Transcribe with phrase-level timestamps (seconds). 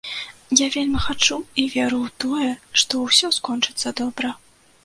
[0.59, 2.49] Я вельмі хачу і веру ў тое,
[2.83, 4.35] што ўсё скончыцца добра.